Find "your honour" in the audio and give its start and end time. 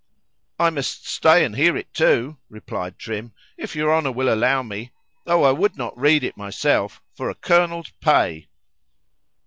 3.75-4.11